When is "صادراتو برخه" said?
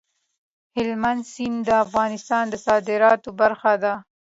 2.65-3.73